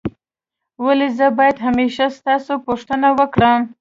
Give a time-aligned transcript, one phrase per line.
[0.83, 3.59] ولي زه باید همېشه ستاسو پوښتنه وکړم؟